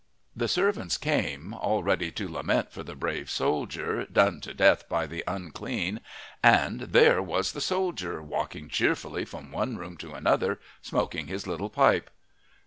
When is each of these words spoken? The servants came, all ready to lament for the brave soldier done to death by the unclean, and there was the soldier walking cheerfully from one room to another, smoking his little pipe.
The 0.35 0.47
servants 0.47 0.97
came, 0.97 1.53
all 1.53 1.83
ready 1.83 2.09
to 2.13 2.27
lament 2.27 2.71
for 2.71 2.81
the 2.81 2.95
brave 2.95 3.29
soldier 3.29 4.03
done 4.05 4.41
to 4.41 4.51
death 4.51 4.89
by 4.89 5.05
the 5.05 5.23
unclean, 5.27 5.99
and 6.41 6.79
there 6.79 7.21
was 7.21 7.51
the 7.51 7.61
soldier 7.61 8.19
walking 8.19 8.67
cheerfully 8.67 9.25
from 9.25 9.51
one 9.51 9.77
room 9.77 9.97
to 9.97 10.13
another, 10.15 10.59
smoking 10.81 11.27
his 11.27 11.45
little 11.45 11.69
pipe. 11.69 12.09